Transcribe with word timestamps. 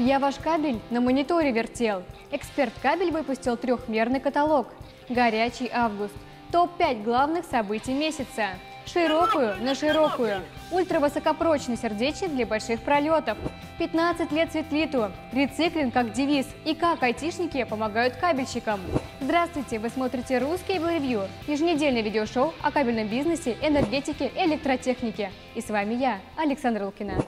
Я 0.00 0.18
ваш 0.18 0.36
кабель 0.36 0.80
на 0.88 1.02
мониторе 1.02 1.52
вертел. 1.52 2.02
Эксперт 2.30 2.72
кабель 2.80 3.10
выпустил 3.10 3.58
трехмерный 3.58 4.18
каталог. 4.18 4.68
Горячий 5.10 5.68
август. 5.70 6.14
Топ-5 6.52 7.02
главных 7.02 7.44
событий 7.44 7.92
месяца. 7.92 8.54
Широкую 8.86 9.62
на 9.62 9.74
широкую. 9.74 10.40
Ультравысокопрочный 10.70 11.76
сердечник 11.76 12.30
для 12.30 12.46
больших 12.46 12.80
пролетов. 12.80 13.36
15 13.78 14.32
лет 14.32 14.50
светлиту. 14.50 15.12
Рециклинг 15.34 15.92
как 15.92 16.14
девиз. 16.14 16.46
И 16.64 16.74
как 16.74 17.02
айтишники 17.02 17.62
помогают 17.64 18.16
кабельщикам. 18.16 18.80
Здравствуйте, 19.20 19.78
вы 19.78 19.90
смотрите 19.90 20.38
«Русский 20.38 20.78
Ревью»– 20.78 21.28
еженедельное 21.46 22.00
видеошоу 22.00 22.54
о 22.62 22.70
кабельном 22.70 23.06
бизнесе, 23.06 23.58
энергетике 23.60 24.32
электротехнике. 24.34 25.30
И 25.54 25.60
с 25.60 25.68
вами 25.68 25.92
я, 25.92 26.20
Александра 26.38 26.86
Лукина. 26.86 27.22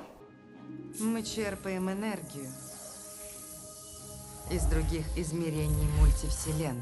Мы 0.99 1.23
черпаем 1.23 1.91
энергию 1.91 2.49
из 4.53 4.65
других 4.65 5.07
измерений 5.17 5.89
мультивселенной 5.99 6.77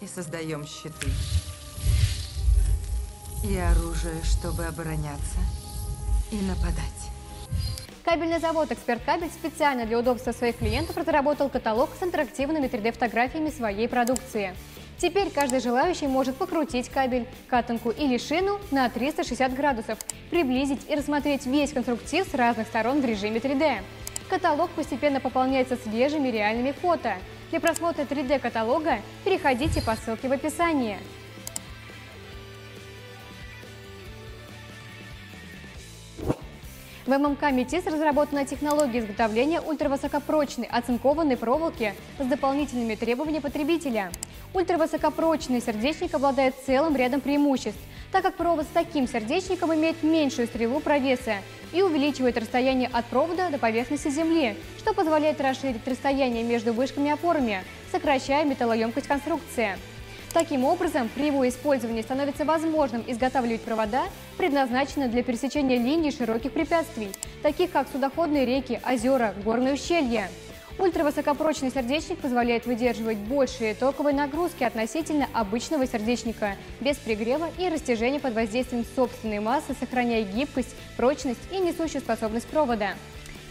и 0.00 0.06
создаем 0.06 0.66
щиты 0.66 1.10
и 3.44 3.58
оружие, 3.58 4.22
чтобы 4.24 4.64
обороняться 4.64 5.38
и 6.32 6.36
нападать. 6.36 6.78
Кабельный 8.04 8.38
завод 8.38 8.72
«Эксперт 8.72 9.02
Кабель» 9.04 9.30
специально 9.30 9.84
для 9.84 9.98
удобства 9.98 10.32
своих 10.32 10.56
клиентов 10.56 10.96
разработал 10.96 11.50
каталог 11.50 11.90
с 11.98 12.02
интерактивными 12.02 12.66
3D-фотографиями 12.66 13.50
своей 13.50 13.86
продукции. 13.86 14.54
Теперь 14.96 15.30
каждый 15.30 15.60
желающий 15.60 16.06
может 16.06 16.36
покрутить 16.36 16.88
кабель, 16.88 17.26
катанку 17.48 17.90
или 17.90 18.16
шину 18.16 18.60
на 18.70 18.88
360 18.88 19.54
градусов, 19.54 19.98
приблизить 20.30 20.88
и 20.88 20.94
рассмотреть 20.94 21.44
весь 21.44 21.72
конструктив 21.72 22.26
с 22.26 22.34
разных 22.34 22.68
сторон 22.68 23.02
в 23.02 23.04
режиме 23.04 23.40
3D. 23.40 23.82
Каталог 24.34 24.70
постепенно 24.70 25.20
пополняется 25.20 25.76
свежими 25.76 26.26
реальными 26.26 26.72
фото. 26.72 27.14
Для 27.50 27.60
просмотра 27.60 28.02
3D-каталога 28.02 28.98
переходите 29.24 29.80
по 29.80 29.94
ссылке 29.94 30.26
в 30.26 30.32
описании. 30.32 30.98
В 37.06 37.16
ММК 37.16 37.52
«Метис» 37.52 37.86
разработана 37.86 38.44
технология 38.44 38.98
изготовления 38.98 39.60
ультравысокопрочной 39.60 40.66
оцинкованной 40.66 41.36
проволоки 41.36 41.94
с 42.18 42.26
дополнительными 42.26 42.96
требованиями 42.96 43.40
потребителя. 43.40 44.10
Ультравысокопрочный 44.52 45.60
сердечник 45.60 46.12
обладает 46.12 46.56
целым 46.66 46.96
рядом 46.96 47.20
преимуществ, 47.20 47.78
так 48.14 48.22
как 48.22 48.36
провод 48.36 48.64
с 48.64 48.68
таким 48.72 49.08
сердечником 49.08 49.74
имеет 49.74 50.04
меньшую 50.04 50.46
стрелу 50.46 50.78
провеса 50.78 51.38
и 51.72 51.82
увеличивает 51.82 52.38
расстояние 52.38 52.88
от 52.92 53.04
провода 53.06 53.50
до 53.50 53.58
поверхности 53.58 54.08
Земли, 54.08 54.56
что 54.78 54.94
позволяет 54.94 55.40
расширить 55.40 55.84
расстояние 55.84 56.44
между 56.44 56.72
вышками 56.72 57.08
и 57.08 57.10
опорами, 57.10 57.64
сокращая 57.90 58.44
металлоемкость 58.44 59.08
конструкции. 59.08 59.76
Таким 60.32 60.64
образом, 60.64 61.08
при 61.12 61.26
его 61.26 61.48
использовании 61.48 62.02
становится 62.02 62.44
возможным 62.44 63.02
изготавливать 63.04 63.62
провода, 63.62 64.04
предназначенные 64.36 65.08
для 65.08 65.24
пересечения 65.24 65.76
линий 65.76 66.12
широких 66.12 66.52
препятствий, 66.52 67.10
таких 67.42 67.72
как 67.72 67.88
судоходные 67.90 68.46
реки, 68.46 68.80
озера, 68.88 69.34
горные 69.44 69.74
ущелья. 69.74 70.30
Ультравысокопрочный 70.78 71.70
сердечник 71.70 72.18
позволяет 72.18 72.66
выдерживать 72.66 73.18
большие 73.18 73.74
токовые 73.74 74.14
нагрузки 74.14 74.64
относительно 74.64 75.28
обычного 75.32 75.86
сердечника, 75.86 76.56
без 76.80 76.96
пригрева 76.96 77.48
и 77.58 77.68
растяжения 77.68 78.18
под 78.18 78.34
воздействием 78.34 78.84
собственной 78.96 79.38
массы, 79.38 79.74
сохраняя 79.78 80.24
гибкость, 80.24 80.74
прочность 80.96 81.40
и 81.52 81.58
несущую 81.58 82.00
способность 82.00 82.48
провода. 82.48 82.94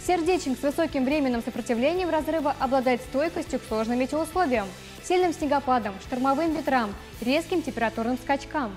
Сердечник 0.05 0.59
с 0.59 0.63
высоким 0.63 1.05
временным 1.05 1.41
сопротивлением 1.41 2.09
разрыва 2.09 2.55
обладает 2.59 3.01
стойкостью 3.01 3.59
к 3.59 3.63
сложным 3.69 3.99
метеоусловиям 3.99 4.67
сильным 5.03 5.33
снегопадом, 5.33 5.93
штормовым 6.05 6.55
ветрам, 6.55 6.93
резким 7.21 7.61
температурным 7.61 8.17
скачкам. 8.17 8.73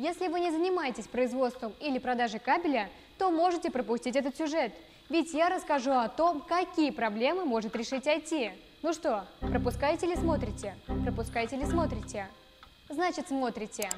Если 0.00 0.28
вы 0.28 0.40
не 0.40 0.50
занимаетесь 0.50 1.06
производством 1.06 1.74
или 1.78 1.98
продажей 1.98 2.40
кабеля, 2.40 2.88
то 3.18 3.30
можете 3.30 3.70
пропустить 3.70 4.16
этот 4.16 4.34
сюжет. 4.34 4.72
Ведь 5.10 5.34
я 5.34 5.50
расскажу 5.50 5.90
о 5.90 6.08
том, 6.08 6.40
какие 6.40 6.90
проблемы 6.90 7.44
может 7.44 7.76
решить 7.76 8.06
IT. 8.06 8.52
Ну 8.80 8.94
что, 8.94 9.26
пропускаете 9.40 10.06
или 10.06 10.14
смотрите? 10.14 10.74
Пропускаете 11.04 11.56
или 11.56 11.66
смотрите? 11.66 12.28
Значит, 12.88 13.28
смотрите. 13.28 13.90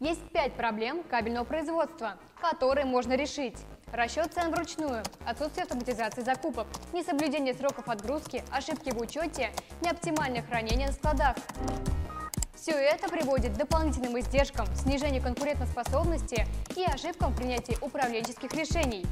Есть 0.00 0.26
пять 0.30 0.54
проблем 0.54 1.02
кабельного 1.02 1.44
производства, 1.44 2.16
которые 2.40 2.86
можно 2.86 3.12
решить. 3.12 3.58
Расчет 3.92 4.32
цен 4.32 4.50
вручную, 4.54 5.02
отсутствие 5.26 5.64
автоматизации 5.64 6.22
закупок, 6.22 6.66
несоблюдение 6.94 7.52
сроков 7.52 7.90
отгрузки, 7.90 8.42
ошибки 8.50 8.88
в 8.88 8.98
учете, 8.98 9.50
неоптимальное 9.82 10.40
хранение 10.40 10.86
на 10.86 10.92
складах. 10.94 11.36
Все 12.60 12.72
это 12.72 13.08
приводит 13.08 13.52
к 13.52 13.56
дополнительным 13.56 14.18
издержкам, 14.18 14.66
снижению 14.74 15.22
конкурентоспособности 15.22 16.44
и 16.74 16.84
ошибкам 16.84 17.32
в 17.32 17.36
принятии 17.36 17.78
управленческих 17.80 18.52
решений. 18.52 19.06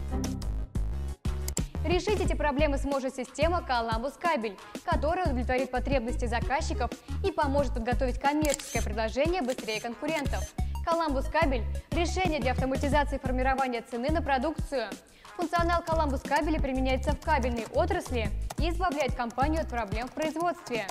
Решить 1.85 2.21
эти 2.21 2.35
проблемы 2.35 2.79
сможет 2.79 3.15
система 3.15 3.59
Columbus 3.59 4.15
Кабель, 4.21 4.59
которая 4.85 5.27
удовлетворит 5.27 5.71
потребности 5.71 6.27
заказчиков 6.27 6.91
и 7.25 7.31
поможет 7.31 7.75
подготовить 7.75 8.19
коммерческое 8.19 8.83
предложение 8.83 9.43
быстрее 9.43 9.81
конкурентов. 9.81 10.53
Columbus 10.85 11.31
Кабель– 11.31 11.63
решение 11.93 12.41
для 12.41 12.51
автоматизации 12.51 13.19
формирования 13.19 13.85
цены 13.89 14.11
на 14.11 14.23
продукцию. 14.23 14.89
Функционал 15.37 15.83
Columbus 15.83 16.27
кабеля 16.27 16.61
применяется 16.61 17.13
в 17.13 17.21
кабельной 17.21 17.67
отрасли 17.73 18.29
и 18.59 18.71
избавляет 18.71 19.15
компанию 19.15 19.63
от 19.63 19.69
проблем 19.69 20.09
в 20.09 20.13
производстве. 20.13 20.87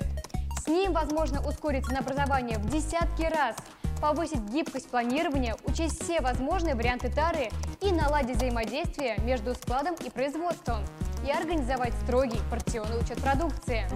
С 0.65 0.67
ним 0.67 0.93
возможно 0.93 1.47
ускорить 1.47 1.85
ценообразование 1.85 2.57
в 2.57 2.67
десятки 2.67 3.21
раз– 3.21 3.55
повысить 4.01 4.41
гибкость 4.49 4.89
планирования, 4.89 5.55
учесть 5.63 6.01
все 6.01 6.21
возможные 6.21 6.73
варианты 6.73 7.11
тары 7.11 7.49
и 7.81 7.91
наладить 7.91 8.37
взаимодействие 8.37 9.19
между 9.19 9.53
складом 9.53 9.93
и 10.03 10.09
производством 10.09 10.83
и 11.23 11.31
организовать 11.31 11.93
строгий 12.03 12.39
партионный 12.49 12.99
учет 12.99 13.21
продукции. 13.21 13.87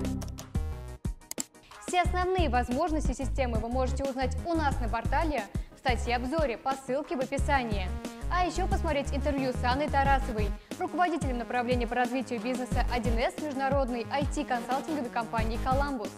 Все 1.87 2.01
основные 2.01 2.49
возможности 2.49 3.13
системы 3.13 3.57
вы 3.57 3.67
можете 3.69 4.03
узнать 4.03 4.37
у 4.45 4.53
нас 4.53 4.79
на 4.79 4.89
портале 4.89 5.45
в 5.75 5.79
статье-обзоре 5.79 6.59
по 6.59 6.73
ссылке 6.73 7.15
в 7.15 7.19
описании. 7.19 7.87
А 8.31 8.45
еще 8.45 8.67
посмотреть 8.67 9.11
интервью 9.11 9.53
с 9.53 9.63
Анной 9.63 9.89
Тарасовой, 9.89 10.51
руководителем 10.79 11.39
направления 11.39 11.87
по 11.87 11.95
развитию 11.95 12.39
бизнеса 12.39 12.85
1С 12.95 13.43
международной 13.43 14.03
IT-консалтинговой 14.03 15.09
компании 15.09 15.57
«Коламбус» 15.63 16.11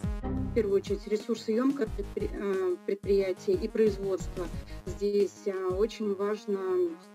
в 0.52 0.54
первую 0.54 0.82
очередь 0.82 1.08
ресурсоемкое 1.08 1.88
э, 2.18 2.76
предприятие 2.86 3.56
и 3.56 3.70
производство. 3.70 4.46
Здесь 4.86 5.44
э, 5.46 5.54
очень 5.68 6.14
важно 6.14 6.60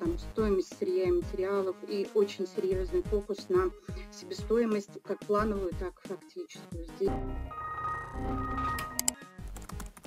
там, 0.00 0.18
стоимость 0.18 0.76
сырья 0.78 1.04
и 1.04 1.10
материалов 1.10 1.76
и 1.86 2.08
очень 2.14 2.46
серьезный 2.46 3.02
фокус 3.02 3.50
на 3.50 3.70
себестоимость, 4.10 5.02
как 5.04 5.18
плановую, 5.26 5.72
так 5.78 5.92
и 6.04 6.08
фактическую. 6.08 6.86
Здесь... 6.96 7.10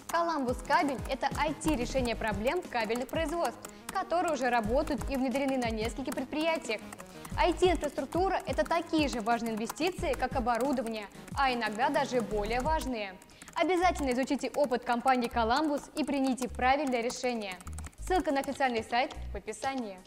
Коламбус 0.08 0.58
кабель– 0.68 0.98
это 1.10 1.28
IT-решение 1.28 2.16
проблем 2.16 2.64
кабельных 2.64 3.10
производств, 3.10 3.60
которые 3.90 4.34
уже 4.34 4.50
работают 4.50 5.02
и 5.12 5.16
внедрены 5.16 5.58
на 5.58 5.70
нескольких 5.70 6.16
предприятиях. 6.16 6.82
IT-инфраструктура– 7.38 8.42
это 8.48 8.64
такие 8.64 9.08
же 9.08 9.22
важные 9.22 9.54
инвестиции, 9.54 10.14
как 10.14 10.36
оборудование, 10.36 11.08
а 11.38 11.54
иногда 11.54 11.90
даже 11.90 12.22
более 12.22 12.62
важные. 12.62 13.16
Обязательно 13.56 14.12
изучите 14.12 14.52
опыт 14.56 14.84
компании 14.84 15.30
Columbus 15.30 15.90
и 15.96 16.04
примите 16.04 16.48
правильное 16.48 17.02
решение. 17.02 17.56
Ссылка 18.00 18.32
на 18.32 18.40
официальный 18.40 18.84
сайт 18.84 19.14
в 19.32 19.36
описании. 19.36 19.98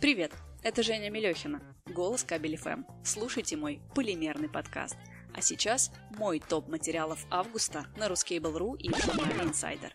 Привет, 0.00 0.32
это 0.62 0.82
Женя 0.82 1.10
Мелехина, 1.10 1.60
голос 1.98 2.22
Кабель 2.22 2.56
ФМ. 2.56 2.84
Слушайте 3.02 3.56
мой 3.56 3.80
полимерный 3.92 4.48
подкаст. 4.48 4.96
А 5.34 5.42
сейчас 5.42 5.90
мой 6.16 6.38
топ 6.38 6.68
материалов 6.68 7.26
августа 7.28 7.86
на 7.96 8.06
Ruskable.ru 8.06 8.78
и 8.78 8.88
Журнале 8.88 9.34
Insider. 9.40 9.90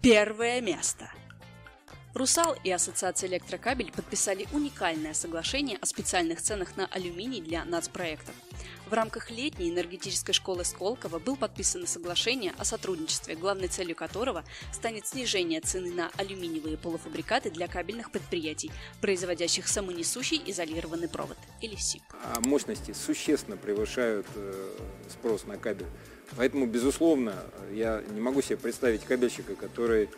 Первое 0.00 0.62
место. 0.62 1.10
«Русал» 2.14 2.56
и 2.64 2.70
Ассоциация 2.70 3.28
«Электрокабель» 3.28 3.92
подписали 3.92 4.48
уникальное 4.54 5.12
соглашение 5.12 5.76
о 5.76 5.84
специальных 5.84 6.40
ценах 6.40 6.74
на 6.78 6.86
алюминий 6.86 7.42
для 7.42 7.66
нацпроектов. 7.66 8.34
В 8.86 8.92
рамках 8.92 9.32
летней 9.32 9.68
энергетической 9.68 10.32
школы 10.32 10.64
Сколково 10.64 11.18
был 11.18 11.34
подписано 11.34 11.88
соглашение 11.88 12.52
о 12.56 12.64
сотрудничестве, 12.64 13.34
главной 13.34 13.66
целью 13.66 13.96
которого 13.96 14.44
станет 14.72 15.08
снижение 15.08 15.60
цены 15.60 15.92
на 15.92 16.08
алюминиевые 16.16 16.76
полуфабрикаты 16.76 17.50
для 17.50 17.66
кабельных 17.66 18.12
предприятий, 18.12 18.70
производящих 19.00 19.66
самонесущий 19.66 20.40
изолированный 20.46 21.08
провод 21.08 21.36
или 21.60 21.74
СИП. 21.74 22.04
А 22.22 22.40
мощности 22.40 22.92
существенно 22.92 23.56
превышают 23.56 24.26
э, 24.36 24.78
спрос 25.10 25.46
на 25.46 25.56
кабель. 25.58 25.86
Поэтому, 26.36 26.66
безусловно, 26.66 27.34
я 27.72 28.04
не 28.10 28.20
могу 28.20 28.40
себе 28.40 28.56
представить 28.56 29.02
кабельщика, 29.02 29.56
который 29.56 30.08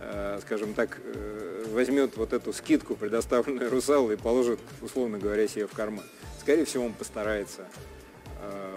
э, 0.00 0.40
скажем 0.42 0.74
так, 0.74 0.98
э, 1.04 1.66
возьмет 1.68 2.16
вот 2.16 2.32
эту 2.32 2.52
скидку, 2.52 2.96
предоставленную 2.96 3.70
Русалу, 3.70 4.10
и 4.10 4.16
положит, 4.16 4.58
условно 4.82 5.18
говоря, 5.18 5.46
себе 5.46 5.68
в 5.68 5.72
карман. 5.74 6.04
Скорее 6.40 6.64
всего, 6.64 6.86
он 6.86 6.94
постарается 6.94 7.68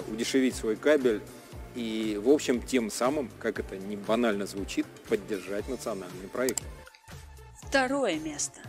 удешевить 0.07 0.56
свой 0.56 0.75
кабель 0.75 1.21
и, 1.75 2.19
в 2.24 2.30
общем, 2.30 2.62
тем 2.62 2.92
самым, 2.92 3.30
как 3.39 3.60
это 3.60 3.77
не 3.77 3.95
банально 3.95 4.45
звучит, 4.45 4.86
поддержать 5.10 5.68
национальные 5.68 6.27
проекты. 6.27 6.63
Второе 7.62 8.19
место. 8.19 8.60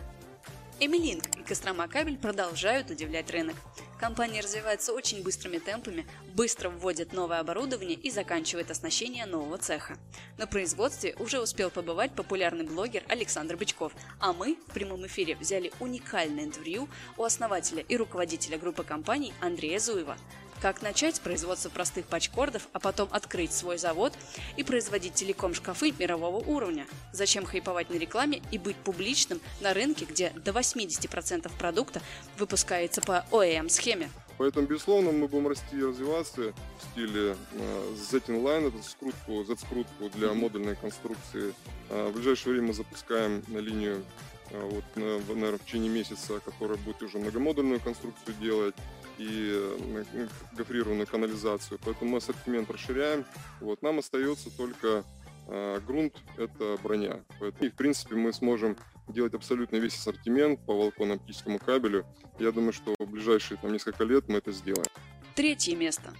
Эмилинг 0.79 1.23
и 1.37 1.43
Кострома 1.43 1.87
кабель 1.87 2.17
продолжают 2.17 2.89
удивлять 2.89 3.31
рынок. 3.31 3.55
Компания 3.97 4.41
развивается 4.41 4.91
очень 4.91 5.23
быстрыми 5.23 5.57
темпами, 5.57 6.05
быстро 6.33 6.69
вводит 6.69 7.13
новое 7.13 7.39
оборудование 7.39 7.95
и 7.95 8.11
заканчивает 8.11 8.69
оснащение 8.69 9.25
нового 9.25 9.57
цеха. 9.57 9.97
На 10.37 10.47
производстве 10.47 11.15
уже 11.17 11.39
успел 11.39 11.69
побывать 11.69 12.11
популярный 12.13 12.65
блогер 12.65 13.03
Александр 13.07 13.55
Бычков, 13.55 13.93
а 14.19 14.33
мы 14.33 14.57
в 14.67 14.73
прямом 14.73 15.05
эфире 15.07 15.37
взяли 15.37 15.71
уникальное 15.79 16.43
интервью 16.43 16.89
у 17.17 17.23
основателя 17.23 17.81
и 17.87 17.95
руководителя 17.95 18.57
группы 18.57 18.83
компаний 18.83 19.33
Андрея 19.39 19.79
Зуева. 19.79 20.17
Как 20.65 20.81
начать 20.81 21.21
производство 21.21 21.69
простых 21.69 22.07
пачкордов, 22.07 22.67
а 22.73 22.79
потом 22.79 23.07
открыть 23.11 23.53
свой 23.53 23.77
завод 23.77 24.13
и 24.57 24.63
производить 24.63 25.13
телеком-шкафы 25.13 25.93
мирового 25.99 26.37
уровня? 26.37 26.87
Зачем 27.13 27.45
хайповать 27.45 27.91
на 27.91 27.99
рекламе 27.99 28.41
и 28.49 28.57
быть 28.57 28.75
публичным 28.75 29.39
на 29.61 29.75
рынке, 29.75 30.05
где 30.05 30.31
до 30.31 30.49
80% 30.49 31.51
продукта 31.59 32.01
выпускается 32.39 33.01
по 33.01 33.27
OEM-схеме? 33.29 34.09
Поэтому, 34.39 34.65
безусловно, 34.65 35.11
мы 35.11 35.27
будем 35.27 35.49
расти 35.49 35.77
и 35.77 35.83
развиваться 35.83 36.51
в 36.79 36.83
стиле 36.91 37.37
э, 37.51 37.95
Z-Inline, 38.11 38.69
это 38.69 38.81
скрутку, 38.89 39.43
Z-скрутку 39.43 40.09
для 40.15 40.33
модульной 40.33 40.75
конструкции. 40.75 41.53
Э, 41.89 42.09
в 42.09 42.15
ближайшее 42.15 42.53
время 42.53 42.69
мы 42.69 42.73
запускаем 42.73 43.43
на 43.49 43.59
линию 43.59 44.03
э, 44.49 44.59
вот, 44.59 44.83
наверное, 44.95 45.59
в 45.59 45.63
течение 45.63 45.91
месяца, 45.91 46.39
которая 46.39 46.79
будет 46.79 47.03
уже 47.03 47.19
многомодульную 47.19 47.79
конструкцию 47.79 48.35
делать 48.41 48.73
и 49.17 49.51
э, 49.51 50.27
гофрированную 50.53 51.07
канализацию. 51.07 51.79
Поэтому 51.83 52.11
мы 52.11 52.17
ассортимент 52.17 52.69
расширяем. 52.69 53.25
Вот. 53.61 53.81
Нам 53.81 53.99
остается 53.99 54.49
только 54.55 55.03
э, 55.47 55.79
грунт– 55.85 56.15
это 56.37 56.77
броня. 56.81 57.21
Поэтому, 57.39 57.65
и, 57.65 57.69
в 57.69 57.75
принципе, 57.75 58.15
мы 58.15 58.33
сможем 58.33 58.77
делать 59.07 59.33
абсолютно 59.33 59.77
весь 59.77 59.95
ассортимент 59.95 60.59
по 60.65 60.73
волоконно-оптическому 60.73 61.59
кабелю. 61.59 62.05
Я 62.39 62.51
думаю, 62.51 62.73
что 62.73 62.95
в 62.99 63.09
ближайшие 63.09 63.57
там, 63.61 63.71
несколько 63.71 64.03
лет 64.03 64.27
мы 64.27 64.39
это 64.39 64.51
сделаем. 64.51 64.87
Третье 65.35 65.75
место. 65.75 66.13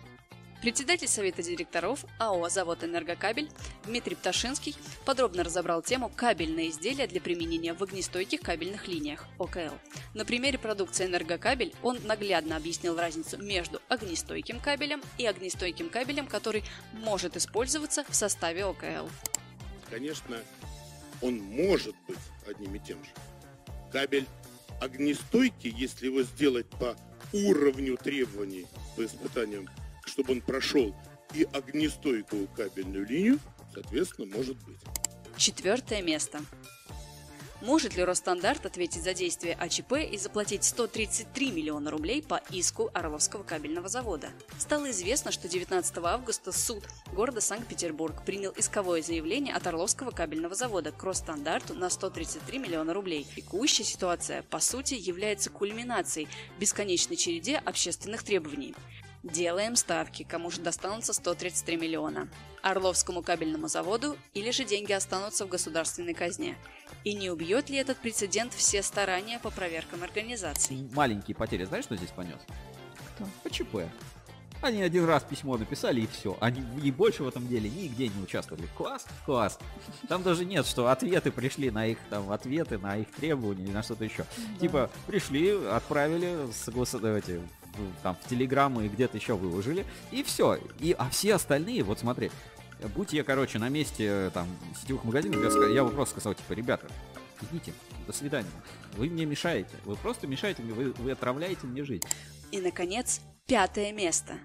Председатель 0.65 1.07
Совета 1.07 1.43
директоров 1.43 2.05
АО 2.17 2.49
«Завод 2.49 2.83
Энергокабель» 2.83 3.51
Дмитрий 3.85 4.15
Пташинский 4.15 4.75
подробно 5.05 5.43
разобрал 5.43 5.83
тему 5.83 6.09
«Кабельные 6.09 6.71
изделия 6.71 7.05
для 7.05 7.21
применения 7.21 7.75
в 7.75 7.83
огнестойких 7.83 8.41
кабельных 8.41 8.87
линиях» 8.87 9.27
ОКЛ. 9.37 9.75
На 10.15 10.25
примере 10.25 10.57
продукции 10.57 11.05
«Энергокабель» 11.05 11.71
он 11.83 11.99
наглядно 12.05 12.55
объяснил 12.57 12.97
разницу 12.97 13.37
между 13.37 13.79
огнестойким 13.89 14.59
кабелем 14.59 15.03
и 15.19 15.27
огнестойким 15.27 15.91
кабелем, 15.91 16.25
который 16.25 16.63
может 16.93 17.37
использоваться 17.37 18.03
в 18.09 18.15
составе 18.15 18.65
ОКЛ. 18.65 19.07
Конечно, 19.91 20.39
он 21.21 21.41
может 21.41 21.95
быть 22.07 22.17
одним 22.47 22.73
и 22.73 22.79
тем 22.79 22.97
же. 23.03 23.11
Кабель 23.91 24.25
огнестойкий, 24.81 25.69
если 25.69 26.07
его 26.07 26.23
сделать 26.23 26.65
по 26.71 26.97
уровню 27.33 27.97
требований 27.97 28.65
по 28.95 29.05
испытаниям 29.05 29.69
чтобы 30.05 30.33
он 30.33 30.41
прошел 30.41 30.95
и 31.33 31.47
огнестойкую 31.51 32.47
кабельную 32.55 33.05
линию, 33.05 33.39
соответственно, 33.73 34.35
может 34.35 34.57
быть. 34.63 34.79
Четвертое 35.37 36.01
место. 36.01 36.41
Может 37.61 37.95
ли 37.95 38.03
Росстандарт 38.03 38.65
ответить 38.65 39.01
за 39.01 39.13
действие 39.13 39.55
АЧП 39.55 39.93
и 39.93 40.17
заплатить 40.17 40.63
133 40.63 41.51
миллиона 41.51 41.89
рублей 41.89 42.21
по 42.21 42.41
иску 42.51 42.91
Орловского 42.93 43.43
кабельного 43.43 43.87
завода? 43.87 44.29
Стало 44.59 44.91
известно, 44.91 45.31
что 45.31 45.47
19 45.47 45.97
августа 45.97 46.51
суд 46.51 46.83
города 47.13 47.41
Санкт-Петербург 47.41 48.23
принял 48.23 48.53
исковое 48.55 49.01
заявление 49.01 49.55
от 49.55 49.65
Орловского 49.65 50.11
кабельного 50.11 50.53
завода 50.53 50.91
к 50.91 51.01
Росстандарту 51.01 51.73
на 51.73 51.89
133 51.89 52.59
миллиона 52.59 52.93
рублей. 52.93 53.25
Текущая 53.35 53.83
ситуация, 53.83 54.43
по 54.43 54.59
сути, 54.59 54.93
является 54.93 55.49
кульминацией 55.49 56.27
бесконечной 56.59 57.15
череде 57.15 57.57
общественных 57.57 58.23
требований. 58.23 58.75
Делаем 59.25 59.75
ставки, 59.75 60.21
кому 60.21 60.51
же 60.51 60.61
достанутся 60.61 61.11
133 61.11 61.77
миллиона. 61.77 62.27
Орловскому 62.61 63.23
кабельному 63.23 63.67
заводу 63.67 64.17
или 64.35 64.51
же 64.51 64.65
деньги 64.65 64.91
останутся 64.91 65.47
в 65.47 65.49
государственной 65.49 66.13
казне. 66.13 66.55
И 67.03 67.15
не 67.15 67.31
убьет 67.31 67.71
ли 67.71 67.77
этот 67.77 67.97
прецедент 67.97 68.53
все 68.53 68.83
старания 68.83 69.39
по 69.39 69.49
проверкам 69.49 70.03
организаций? 70.03 70.87
Маленькие 70.93 71.33
потери, 71.33 71.63
знаешь, 71.63 71.85
что 71.85 71.95
здесь 71.95 72.11
понес? 72.11 72.39
Кто? 73.15 73.25
ПЧП. 73.43 73.91
Они 74.61 74.83
один 74.83 75.05
раз 75.05 75.23
письмо 75.23 75.57
написали 75.57 76.01
и 76.01 76.07
все. 76.07 76.37
Они 76.39 76.63
и 76.83 76.91
больше 76.91 77.23
в 77.23 77.27
этом 77.27 77.47
деле 77.47 77.67
нигде 77.67 78.07
не 78.07 78.23
участвовали. 78.23 78.67
Класс, 78.77 79.07
класс. 79.25 79.57
Там 80.07 80.21
даже 80.21 80.45
нет, 80.45 80.67
что 80.67 80.87
ответы 80.89 81.31
пришли 81.31 81.71
на 81.71 81.87
их 81.87 81.97
там 82.11 82.31
ответы, 82.31 82.77
на 82.77 82.97
их 82.97 83.11
требования 83.11 83.63
или 83.63 83.71
на 83.71 83.81
что-то 83.81 84.05
еще. 84.05 84.25
Да. 84.37 84.59
Типа 84.59 84.91
пришли, 85.07 85.51
отправили, 85.67 86.51
согласовать 86.51 87.25
там 88.03 88.15
в 88.15 88.29
Телеграмму 88.29 88.81
и 88.81 88.89
где-то 88.89 89.17
еще 89.17 89.35
выложили, 89.35 89.85
и 90.11 90.23
все. 90.23 90.59
И, 90.79 90.95
а 90.97 91.09
все 91.09 91.35
остальные, 91.35 91.83
вот 91.83 91.99
смотри, 91.99 92.31
будь 92.95 93.13
я, 93.13 93.23
короче, 93.23 93.59
на 93.59 93.69
месте 93.69 94.31
там 94.33 94.47
сетевых 94.81 95.03
магазинов, 95.03 95.41
я, 95.41 95.67
я 95.67 95.83
бы 95.83 95.91
просто 95.91 96.19
сказал, 96.19 96.33
типа, 96.33 96.53
ребята, 96.53 96.87
идите, 97.41 97.73
до 98.05 98.13
свидания. 98.13 98.49
Вы 98.93 99.09
мне 99.09 99.25
мешаете. 99.25 99.75
Вы 99.85 99.95
просто 99.95 100.27
мешаете 100.27 100.61
мне, 100.61 100.73
вы, 100.73 100.91
вы 100.93 101.11
отравляете 101.11 101.67
мне 101.67 101.83
жизнь. 101.83 102.03
И, 102.51 102.59
наконец, 102.59 103.21
пятое 103.47 103.91
место. 103.91 104.35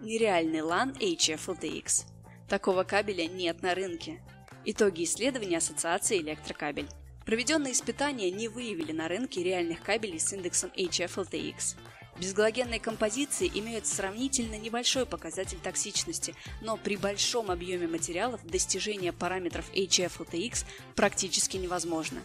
Нереальный 0.00 0.60
LAN 0.60 0.98
HFLTX. 0.98 2.06
Такого 2.48 2.84
кабеля 2.84 3.26
нет 3.26 3.62
на 3.62 3.74
рынке. 3.74 4.20
Итоги 4.66 5.04
исследования 5.04 5.58
Ассоциации 5.58 6.18
электрокабель. 6.18 6.88
Проведенные 7.24 7.72
испытания 7.72 8.30
не 8.30 8.48
выявили 8.48 8.92
на 8.92 9.08
рынке 9.08 9.42
реальных 9.42 9.82
кабелей 9.82 10.20
с 10.20 10.32
индексом 10.32 10.70
HFLTX. 10.76 11.76
Безгалогенные 12.20 12.78
композиции 12.78 13.50
имеют 13.52 13.86
сравнительно 13.86 14.56
небольшой 14.56 15.04
показатель 15.04 15.58
токсичности, 15.58 16.34
но 16.60 16.76
при 16.76 16.96
большом 16.96 17.50
объеме 17.50 17.88
материалов 17.88 18.40
достижение 18.44 19.12
параметров 19.12 19.64
HF-LTX 19.74 20.64
практически 20.94 21.56
невозможно. 21.56 22.20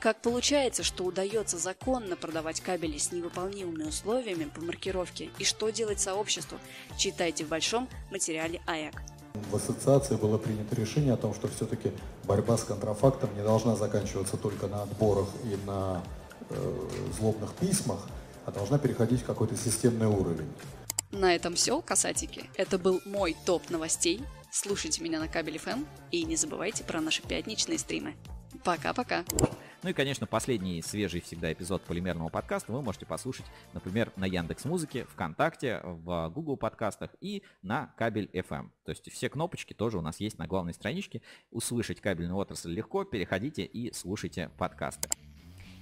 Как 0.00 0.22
получается, 0.22 0.82
что 0.82 1.04
удается 1.04 1.58
законно 1.58 2.16
продавать 2.16 2.60
кабели 2.60 2.96
с 2.96 3.12
невыполнимыми 3.12 3.84
условиями 3.84 4.44
по 4.44 4.60
маркировке 4.60 5.30
и 5.38 5.44
что 5.44 5.70
делать 5.70 6.00
сообществу, 6.00 6.58
читайте 6.96 7.44
в 7.44 7.48
большом 7.48 7.88
материале 8.10 8.60
АЭК. 8.66 9.02
В 9.50 9.56
ассоциации 9.56 10.16
было 10.16 10.38
принято 10.38 10.74
решение 10.76 11.12
о 11.12 11.16
том, 11.16 11.34
что 11.34 11.48
все-таки 11.48 11.92
борьба 12.24 12.56
с 12.56 12.64
контрафактом 12.64 13.34
не 13.36 13.42
должна 13.42 13.76
заканчиваться 13.76 14.36
только 14.36 14.66
на 14.66 14.82
отборах 14.82 15.28
и 15.44 15.56
на 15.66 16.02
э, 16.50 16.88
злобных 17.18 17.54
письмах, 17.54 18.06
а 18.46 18.52
должна 18.52 18.78
переходить 18.78 19.20
в 19.20 19.26
какой-то 19.26 19.56
системный 19.56 20.06
уровень. 20.06 20.48
На 21.10 21.34
этом 21.34 21.54
все, 21.54 21.80
касатики. 21.80 22.48
Это 22.56 22.78
был 22.78 23.00
мой 23.04 23.36
топ 23.44 23.68
новостей. 23.70 24.22
Слушайте 24.50 25.02
меня 25.02 25.20
на 25.20 25.28
Кабель 25.28 25.56
FM 25.56 25.84
и 26.12 26.24
не 26.24 26.36
забывайте 26.36 26.84
про 26.84 27.00
наши 27.00 27.22
пятничные 27.22 27.78
стримы. 27.78 28.14
Пока-пока. 28.64 29.24
Ну 29.82 29.90
и, 29.90 29.92
конечно, 29.92 30.26
последний 30.26 30.82
свежий 30.82 31.20
всегда 31.20 31.52
эпизод 31.52 31.82
полимерного 31.82 32.28
подкаста 32.28 32.72
вы 32.72 32.82
можете 32.82 33.06
послушать, 33.06 33.46
например, 33.72 34.12
на 34.16 34.24
Яндекс 34.24 34.64
Музыке, 34.64 35.04
ВКонтакте, 35.12 35.80
в 35.84 36.28
Google 36.34 36.56
подкастах 36.56 37.10
и 37.20 37.42
на 37.62 37.92
Кабель 37.96 38.30
FM. 38.32 38.70
То 38.84 38.90
есть 38.90 39.10
все 39.12 39.28
кнопочки 39.28 39.74
тоже 39.74 39.98
у 39.98 40.00
нас 40.00 40.18
есть 40.18 40.38
на 40.38 40.46
главной 40.46 40.74
страничке. 40.74 41.22
Услышать 41.50 42.00
кабельную 42.00 42.36
отрасль 42.36 42.72
легко, 42.72 43.04
переходите 43.04 43.64
и 43.64 43.92
слушайте 43.92 44.50
подкасты. 44.56 45.08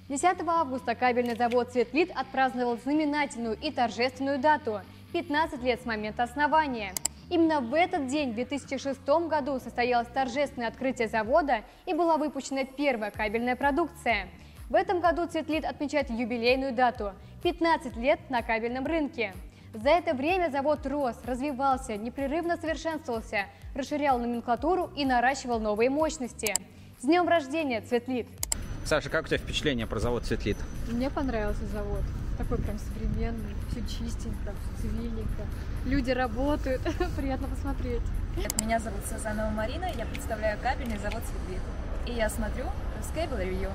10 0.07 0.47
августа 0.47 0.93
кабельный 0.93 1.35
завод 1.35 1.71
«Светлит» 1.71 2.11
отпраздновал 2.15 2.77
знаменательную 2.77 3.57
и 3.59 3.71
торжественную 3.71 4.37
дату– 4.37 4.81
15 5.13 5.63
лет 5.63 5.81
с 5.81 5.85
момента 5.85 6.21
основания. 6.21 6.93
Именно 7.31 7.59
в 7.59 7.73
этот 7.73 8.05
день, 8.05 8.31
в 8.31 8.35
2006 8.35 8.99
году, 9.27 9.59
состоялось 9.59 10.07
торжественное 10.09 10.67
открытие 10.67 11.07
завода 11.07 11.61
и 11.87 11.95
была 11.95 12.17
выпущена 12.17 12.65
первая 12.65 13.09
кабельная 13.09 13.55
продукция. 13.55 14.27
В 14.69 14.75
этом 14.75 14.99
году 14.99 15.25
Цветлит 15.25 15.65
отмечает 15.65 16.11
юбилейную 16.11 16.73
дату– 16.73 17.13
15 17.41 17.95
лет 17.97 18.19
на 18.29 18.43
кабельном 18.43 18.85
рынке. 18.85 19.33
За 19.73 19.89
это 19.89 20.13
время 20.13 20.51
завод 20.51 20.85
рос, 20.85 21.15
развивался, 21.25 21.97
непрерывно 21.97 22.57
совершенствовался, 22.57 23.45
расширял 23.73 24.19
номенклатуру 24.19 24.91
и 24.95 25.03
наращивал 25.03 25.59
новые 25.59 25.89
мощности. 25.89 26.53
С 26.99 27.05
днем 27.05 27.27
рождения, 27.27 27.81
Цветлит! 27.81 28.27
Саша, 28.85 29.09
как 29.09 29.25
у 29.25 29.27
тебя 29.27 29.39
впечатление 29.39 29.87
про 29.87 29.99
завод 29.99 30.25
Цветлит? 30.25 30.57
Мне 30.87 31.09
понравился 31.09 31.65
завод. 31.73 32.03
Такой 32.37 32.59
прям 32.59 32.77
современный, 32.77 33.55
все 33.71 33.81
чистенько, 33.81 34.53
все 34.53 34.83
цивильненько. 34.83 35.41
Люди 35.87 36.11
работают, 36.11 36.83
приятно 37.17 37.47
посмотреть. 37.47 38.03
Меня 38.61 38.79
зовут 38.79 39.03
Сазанова 39.05 39.49
Марина, 39.49 39.85
я 39.97 40.05
представляю 40.05 40.59
кабельный 40.59 40.99
завод 40.99 41.23
Цветлит. 41.23 41.61
И 42.05 42.11
я 42.11 42.29
смотрю 42.29 42.65
Ruscable 42.99 43.41
Review. 43.41 43.71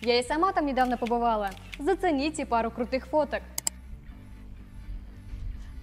Я 0.00 0.18
и 0.18 0.24
сама 0.24 0.54
там 0.54 0.64
недавно 0.64 0.96
побывала. 0.96 1.50
Зацените 1.78 2.46
пару 2.46 2.70
крутых 2.70 3.08
фоток. 3.08 3.42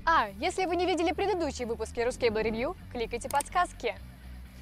А, 0.03 0.29
если 0.39 0.65
вы 0.65 0.77
не 0.77 0.87
видели 0.87 1.11
предыдущие 1.11 1.67
выпуски 1.67 1.99
Ruscable 1.99 2.43
Review, 2.43 2.75
кликайте 2.91 3.29
подсказки. 3.29 3.93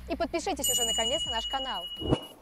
И 0.09 0.17
подпишитесь 0.17 0.69
уже 0.69 0.83
наконец 0.83 1.25
на 1.27 1.31
наш 1.31 1.47
канал. 1.47 2.34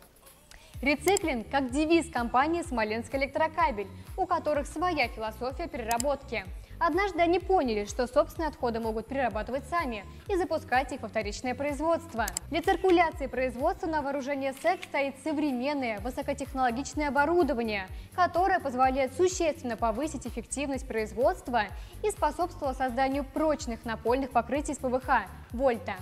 Рециклинг 0.83 1.49
как 1.49 1.71
девиз 1.71 2.11
компании 2.11 2.61
«Смоленск 2.61 3.15
Электрокабель», 3.15 3.87
у 4.17 4.25
которых 4.25 4.67
своя 4.67 5.07
философия 5.07 5.65
переработки. 5.69 6.43
Однажды 6.77 7.21
они 7.21 7.39
поняли, 7.39 7.85
что 7.85 8.05
собственные 8.05 8.49
отходы 8.49 8.81
могут 8.81 9.07
перерабатывать 9.07 9.63
сами 9.69 10.03
и 10.27 10.35
запускать 10.35 10.91
их 10.91 10.99
во 10.99 11.07
вторичное 11.07 11.55
производство. 11.55 12.25
Для 12.49 12.61
циркуляции 12.61 13.27
производства 13.27 13.87
на 13.87 14.01
вооружение 14.01 14.51
СЭК 14.61 14.83
стоит 14.83 15.15
современное 15.23 16.01
высокотехнологичное 16.01 17.07
оборудование, 17.07 17.87
которое 18.13 18.59
позволяет 18.59 19.15
существенно 19.15 19.77
повысить 19.77 20.27
эффективность 20.27 20.85
производства 20.85 21.61
и 22.03 22.11
способствовало 22.11 22.73
созданию 22.73 23.23
прочных 23.23 23.85
напольных 23.85 24.31
покрытий 24.31 24.73
из 24.73 24.79
ПВХ– 24.79 25.29
вольта. 25.53 25.95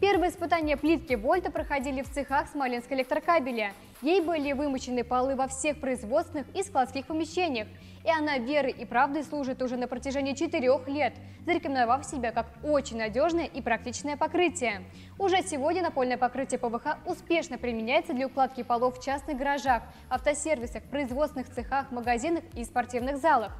Первые 0.00 0.30
испытания 0.30 0.76
плитки 0.76 1.14
Вольта 1.14 1.50
проходили 1.50 2.02
в 2.02 2.10
цехах 2.10 2.48
Смоленск 2.50 2.92
электрокабеля. 2.92 3.72
Ей 4.04 4.20
были 4.20 4.52
вымощены 4.52 5.02
полы 5.02 5.34
во 5.34 5.48
всех 5.48 5.80
производственных 5.80 6.46
и 6.54 6.62
складских 6.62 7.06
помещениях. 7.06 7.66
И 8.04 8.10
она 8.10 8.36
верой 8.36 8.70
и 8.70 8.84
правдой 8.84 9.24
служит 9.24 9.62
уже 9.62 9.78
на 9.78 9.88
протяжении 9.88 10.34
четырех 10.34 10.86
лет, 10.88 11.14
зарекомендовав 11.46 12.04
себя 12.04 12.30
как 12.30 12.44
очень 12.62 12.98
надежное 12.98 13.46
и 13.46 13.62
практичное 13.62 14.18
покрытие. 14.18 14.82
Уже 15.18 15.40
сегодня 15.40 15.80
напольное 15.80 16.18
покрытие 16.18 16.58
ПВХ 16.58 16.98
успешно 17.06 17.56
применяется 17.56 18.12
для 18.12 18.26
укладки 18.26 18.62
полов 18.62 18.98
в 18.98 19.02
частных 19.02 19.38
гаражах, 19.38 19.82
автосервисах, 20.10 20.82
производственных 20.82 21.48
цехах, 21.48 21.90
магазинах 21.90 22.44
и 22.54 22.64
спортивных 22.64 23.16
залах. 23.16 23.52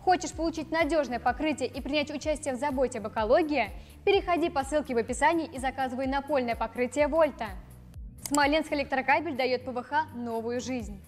Хочешь 0.00 0.32
получить 0.32 0.72
надежное 0.72 1.20
покрытие 1.20 1.68
и 1.68 1.80
принять 1.80 2.10
участие 2.10 2.54
в 2.54 2.58
заботе 2.58 2.98
об 2.98 3.06
экологии? 3.06 3.70
Переходи 4.04 4.50
по 4.50 4.64
ссылке 4.64 4.92
в 4.92 4.98
описании 4.98 5.46
и 5.46 5.60
заказывай 5.60 6.08
напольное 6.08 6.56
покрытие 6.56 7.06
Вольта. 7.06 7.46
Смоленск 8.26 8.72
электрокабель 8.72 9.36
дает 9.36 9.66
ПВХ 9.66 10.14
новую 10.14 10.58
жизнь. 10.58 10.98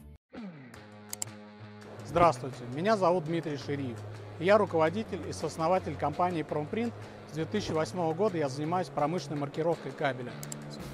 Здравствуйте, 2.05 2.59
меня 2.75 2.99
зовут 2.99 3.25
Дмитрий 3.25 3.57
Шириев. 3.57 3.99
Я 4.39 4.59
руководитель 4.59 5.27
и 5.27 5.33
сооснователь 5.33 5.97
компании 5.97 6.43
«Промпринт». 6.43 6.93
С 7.31 7.35
2008 7.37 8.13
года 8.13 8.37
я 8.37 8.51
занимаюсь 8.51 8.89
промышленной 8.89 9.39
маркировкой 9.39 9.93
кабеля. 9.93 10.31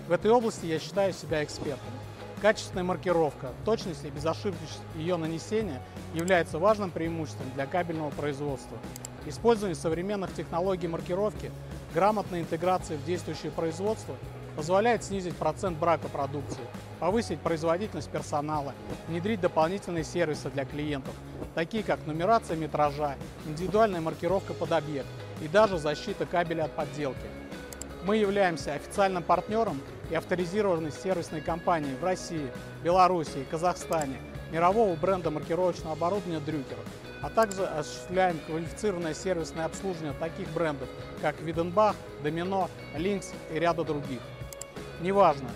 В 0.07 0.13
этой 0.13 0.31
области 0.31 0.65
я 0.65 0.79
считаю 0.79 1.13
себя 1.13 1.43
экспертом. 1.43 1.93
Качественная 2.41 2.85
маркировка, 2.85 3.51
точность 3.65 4.05
и 4.05 4.11
безошибочность 4.11 4.81
ее 4.95 5.17
нанесения 5.17 5.83
является 6.15 6.61
важным 6.61 6.93
преимуществом 6.93 7.51
для 7.55 7.67
кабельного 7.67 8.11
производства. 8.11 8.79
Использование 9.27 9.75
современных 9.75 10.33
технологий 10.35 10.87
маркировки, 10.87 11.51
грамотная 11.93 12.43
интеграция 12.43 12.97
в 12.97 13.05
действующее 13.05 13.51
производство 13.51 14.15
позволяет 14.57 15.05
снизить 15.05 15.37
процент 15.37 15.79
брака 15.79 16.09
продукции, 16.09 16.63
повысить 17.01 17.41
производительность 17.41 18.11
персонала, 18.11 18.75
внедрить 19.09 19.41
дополнительные 19.41 20.05
сервисы 20.05 20.51
для 20.51 20.65
клиентов, 20.65 21.15
такие 21.55 21.83
как 21.83 22.07
нумерация 22.07 22.57
метража, 22.57 23.17
индивидуальная 23.47 24.01
маркировка 24.01 24.55
под 24.55 24.73
объект 24.73 25.09
и 25.41 25.49
даже 25.49 25.79
защита 25.79 26.27
кабеля 26.27 26.65
от 26.65 26.73
подделки. 26.73 27.27
Мы 28.05 28.17
являемся 28.17 28.75
официальным 28.75 29.23
партнером 29.23 29.81
и 30.11 30.15
авторизированной 30.15 30.91
сервисной 30.91 31.41
компанией 31.41 31.95
в 31.95 32.05
России, 32.05 32.51
Беларуси, 32.83 33.47
Казахстане, 33.51 34.17
мирового 34.51 34.97
бренда 34.97 35.31
маркировочного 35.31 35.93
оборудования 35.93 36.41
Дрюкер, 36.41 36.77
а 37.23 37.31
также 37.31 37.65
осуществляем 37.65 38.39
квалифицированное 38.47 39.15
сервисное 39.15 39.65
обслуживание 39.65 40.15
таких 40.19 40.49
брендов, 40.49 40.89
как 41.21 41.41
Виденбах, 41.41 41.95
Домино, 42.25 42.69
Линкс 42.97 43.33
и 43.53 43.59
ряда 43.59 43.85
других. 43.85 44.21
Неважно, 45.03 45.51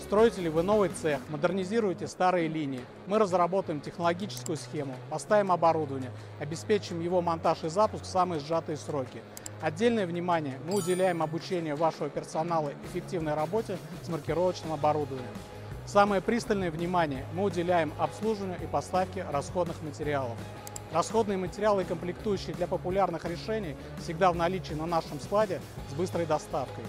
строите 0.00 0.42
ли 0.42 0.48
вы 0.48 0.62
новый 0.62 0.90
цех, 0.90 1.20
модернизируете 1.30 2.06
старые 2.06 2.46
линии, 2.46 2.84
мы 3.06 3.18
разработаем 3.18 3.80
технологическую 3.80 4.56
схему, 4.56 4.94
поставим 5.08 5.50
оборудование, 5.50 6.12
обеспечим 6.38 7.00
его 7.00 7.20
монтаж 7.20 7.64
и 7.64 7.68
запуск 7.68 8.04
в 8.04 8.06
самые 8.06 8.40
сжатые 8.40 8.76
сроки– 8.76 9.20
Отдельное 9.60 10.06
внимание 10.06 10.58
мы 10.66 10.76
уделяем 10.76 11.22
обучению 11.22 11.76
вашего 11.76 12.08
персонала 12.08 12.72
эффективной 12.86 13.34
работе 13.34 13.76
с 14.02 14.08
маркировочным 14.08 14.72
оборудованием. 14.72 15.34
Самое 15.84 16.22
пристальное 16.22 16.70
внимание 16.70 17.26
мы 17.34 17.44
уделяем 17.44 17.92
обслуживанию 17.98 18.56
и 18.62 18.66
поставке 18.66 19.26
расходных 19.30 19.82
материалов. 19.82 20.38
Расходные 20.92 21.36
материалы 21.36 21.82
и 21.82 21.84
комплектующие 21.84 22.54
для 22.54 22.66
популярных 22.66 23.26
решений 23.26 23.76
всегда 24.02 24.32
в 24.32 24.36
наличии 24.36 24.72
на 24.72 24.86
нашем 24.86 25.20
складе 25.20 25.60
с 25.90 25.94
быстрой 25.94 26.24
доставкой. 26.24 26.84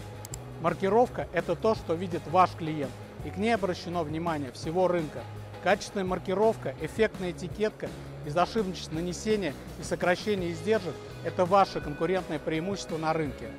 Маркировка– 0.62 1.28
это 1.34 1.56
то, 1.56 1.74
что 1.74 1.96
видит 1.96 2.22
ваш 2.28 2.52
клиент, 2.52 2.92
и 3.26 3.32
к 3.32 3.38
ней 3.38 3.56
обращено 3.56 4.04
внимание 4.04 4.52
всего 4.52 4.88
рынка. 4.88 5.22
Качественная 5.64 6.06
маркировка, 6.06 6.76
эффектная 6.82 7.32
этикетка, 7.32 7.90
безошибочность 8.26 8.92
нанесения 8.92 9.56
и 9.80 9.84
сокращение 9.84 10.52
издержек– 10.52 10.94
это 11.26 11.46
ваше 11.46 11.82
конкурентное 11.82 12.38
преимущество 12.38 12.98
на 12.98 13.12
рынке. 13.12 13.50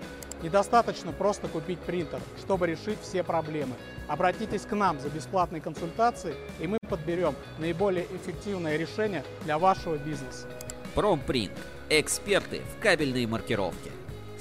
Недостаточно 0.42 1.12
просто 1.12 1.49
купить 1.49 1.80
принтер, 1.80 2.21
чтобы 2.38 2.68
решить 2.68 3.00
все 3.00 3.25
проблемы. 3.25 3.75
Обратитесь 4.09 4.62
к 4.62 4.73
нам 4.73 5.00
за 5.00 5.09
бесплатной 5.09 5.61
консультацией, 5.61 6.37
и 6.61 6.68
мы 6.68 6.78
подберем 6.88 7.35
наиболее 7.59 8.06
эффективное 8.12 8.76
решение 8.76 9.25
для 9.44 9.59
вашего 9.59 9.97
бизнеса. 9.97 10.47
Промпринт. 10.94 11.52
Эксперты 11.88 12.62
в 12.76 12.80
кабельной 12.80 13.26
маркировке. 13.26 13.90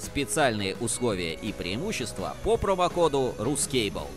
Специальные 0.02 0.76
условия 0.82 1.36
и 1.36 1.54
преимущества 1.54 2.36
по 2.44 2.58
промокоду 2.58 3.36
RUSCABLE. 3.38 4.08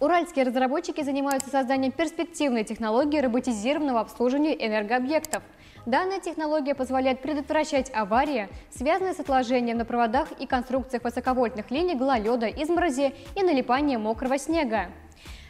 Уральские 0.00 0.44
разработчики 0.44 1.02
занимаются 1.02 1.48
созданием 1.48 1.92
перспективной 1.92 2.62
технологии 2.62 3.20
роботизированного 3.20 4.00
обслуживания 4.00 4.54
энергообъектов. 4.54 5.42
Данная 5.86 6.20
технология 6.20 6.74
позволяет 6.74 7.22
предотвращать 7.22 7.90
аварии, 7.94 8.50
связанные 8.68 9.14
с 9.14 9.20
отложением 9.20 9.78
на 9.78 9.86
проводах 9.86 10.30
и 10.38 10.46
конструкциях 10.46 11.04
высоковольтных 11.04 11.70
линий 11.70 11.94
гололеда, 11.94 12.48
изморози 12.48 13.14
и 13.34 13.42
налипания 13.42 13.96
мокрого 13.96 14.38
снега. 14.38 14.90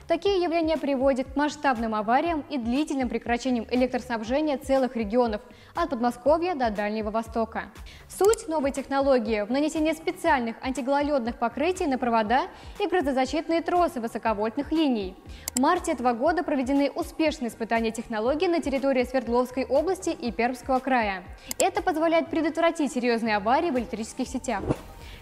Такие 0.09 0.43
явления 0.43 0.79
приводят 0.79 1.31
к 1.31 1.37
масштабным 1.37 1.95
авариям 1.95 2.43
и 2.49 2.57
длительным 2.57 3.11
прекращениям 3.11 3.67
электроснабжения 3.71 4.57
целых 4.57 4.97
регионов 4.97 5.43
от 5.75 5.91
Подмосковья 5.91 6.55
до 6.55 6.71
Дальнего 6.71 7.11
Востока. 7.11 7.65
Суть 8.09 8.49
новой 8.49 8.71
технологии 8.71 9.43
в 9.43 9.51
нанесении 9.51 9.93
специальных 9.93 10.57
антигололедных 10.63 11.37
покрытий 11.37 11.87
на 11.87 11.99
провода 11.99 12.45
и 12.79 12.87
грозозащитные 12.87 13.61
тросы 13.61 14.01
высоковольтных 14.01 14.73
линий. 14.73 15.15
В 15.55 15.61
марте 15.61 15.93
этого 15.93 16.15
года 16.15 16.43
проведены 16.43 16.91
успешные 16.91 17.51
испытания 17.51 17.91
технологии 17.91 18.47
на 18.47 18.63
территории 18.63 19.05
Свердловской 19.05 19.67
области 19.67 20.09
и 20.09 20.33
Пермского 20.33 20.79
края. 20.79 21.23
Это 21.59 21.83
позволяет 21.83 22.31
предотвратить 22.31 22.95
серьезные 22.95 23.37
аварии 23.37 23.71
в 23.71 23.79
электрических 23.79 24.27
сетях. 24.27 24.63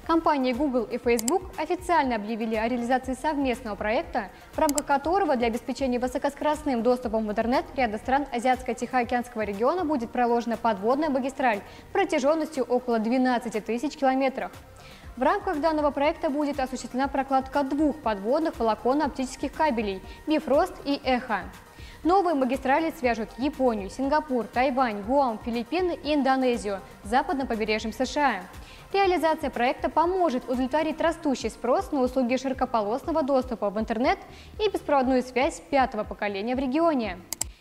Компании 0.06 0.52
Google 0.52 0.84
и 0.84 0.98
Facebook 0.98 1.42
официально 1.56 2.14
объявили 2.14 2.54
о 2.54 2.68
реализации 2.68 3.14
совместного 3.14 3.75
проекта, 3.75 4.28
в 4.52 4.58
рамках 4.58 4.86
которого 4.86 5.34
для 5.34 5.48
обеспечения 5.48 5.98
высокоскоростным 5.98 6.84
доступом 6.84 7.26
в 7.26 7.30
интернет 7.30 7.64
ряда 7.76 7.98
стран 7.98 8.25
Азиатско-Тихоокеанского 8.32 9.42
региона 9.42 9.84
будет 9.84 10.12
проложена 10.12 10.56
подводная 10.56 11.10
магистраль 11.10 11.58
протяженностью 11.92 12.62
около 12.62 13.00
12 13.00 13.64
тысяч 13.64 13.96
километров. 13.96 14.52
В 15.16 15.22
рамках 15.22 15.60
данного 15.60 15.90
проекта 15.90 16.30
будет 16.30 16.60
осуществлена 16.60 17.08
прокладка 17.08 17.64
двух 17.64 17.96
подводных 17.96 18.60
волоконно-оптических 18.60 19.52
кабелей– 19.52 20.00
Bifrost 20.28 20.75
и 20.84 21.00
Эхо. 21.02 21.40
Новые 22.04 22.36
магистрали 22.36 22.92
свяжут 22.96 23.30
Японию, 23.38 23.90
Сингапур, 23.90 24.44
Тайвань, 24.44 25.02
Гуам, 25.02 25.40
Филиппины 25.44 25.98
и 26.04 26.14
Индонезию 26.14 26.78
с 27.02 27.08
западным 27.08 27.48
побережьем 27.48 27.92
США. 27.92 28.42
Реализация 28.96 29.50
проекта 29.50 29.90
поможет 29.90 30.48
удовлетворить 30.48 31.02
растущий 31.02 31.50
спрос 31.50 31.92
на 31.92 32.00
услуги 32.00 32.38
широкополосного 32.38 33.22
доступа 33.22 33.68
в 33.68 33.78
интернет 33.78 34.18
и 34.58 34.70
беспроводную 34.70 35.22
связь 35.22 35.60
пятого 35.60 36.02
поколения 36.02 36.56
в 36.56 36.58
регионе. 36.58 37.18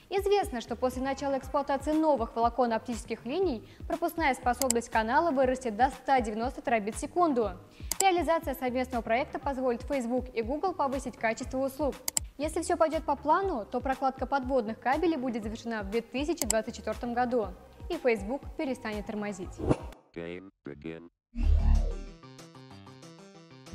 Известно, 0.10 0.62
что 0.62 0.78
после 0.78 1.02
начала 1.02 1.38
эксплуатации 1.38 1.92
новых 1.92 2.38
волоконно-оптических 2.38 3.26
линий 3.26 3.68
пропускная 3.86 4.34
способность 4.34 4.88
канала 4.88 5.32
вырастет 5.32 5.76
до 5.76 5.90
190 5.90 6.62
терабит 6.62 6.96
в 6.96 7.00
секунду. 7.00 7.52
Реализация 8.00 8.56
совместного 8.56 9.02
проекта 9.02 9.38
позволит 9.38 9.82
Facebook 9.82 10.34
и 10.34 10.42
Google 10.42 10.72
повысить 10.72 11.18
качество 11.18 11.58
услуг. 11.58 11.96
Если 12.38 12.62
все 12.62 12.78
пойдет 12.78 13.04
по 13.04 13.18
плану, 13.18 13.66
то 13.70 13.82
прокладка 13.82 14.26
подводных 14.26 14.80
кабелей 14.80 15.18
будет 15.18 15.44
завершена 15.44 15.84
в 15.84 15.90
2024 15.90 17.12
году, 17.12 17.48
и 17.90 17.98
Facebook 17.98 18.42
перестанет 18.58 19.06
тормозить. 19.06 19.60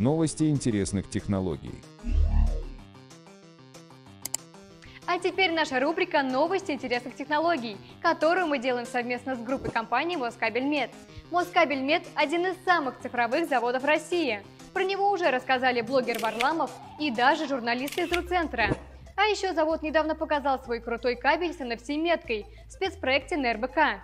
Новости 0.01 0.45
интересных 0.49 1.11
технологий. 1.11 1.75
А 5.07 5.19
теперь 5.19 5.53
наша 5.53 5.79
рубрика 5.79 6.23
«Новости 6.23 6.71
интересных 6.71 7.15
технологий», 7.17 7.77
которую 8.01 8.47
мы 8.47 8.59
делаем 8.59 8.87
совместно 8.87 9.37
с 9.37 9.39
группой 9.39 9.71
компаний 9.71 10.17
«Москабельмет». 10.17 10.91
«Москабельмет»– 11.31 12.05
один 12.15 12.47
из 12.47 12.57
самых 12.65 12.99
цифровых 13.01 13.47
заводов 13.47 13.85
России. 13.85 14.41
Про 14.73 14.85
него 14.85 15.11
уже 15.11 15.31
рассказали 15.31 15.83
блогер 15.83 16.19
Варламов 16.19 16.71
и 16.99 17.11
даже 17.11 17.47
журналисты 17.47 18.05
из 18.05 18.13
Руцентра. 18.13 18.69
А 19.17 19.25
еще 19.25 19.53
завод 19.53 19.83
недавно 19.83 20.15
показал 20.15 20.59
свой 20.65 20.81
крутой 20.81 21.17
кабель 21.17 21.53
с 21.53 21.61
NFC-меткой 21.61 22.47
в 22.69 22.73
спецпроекте 22.73 23.37
НРБК. 23.37 24.01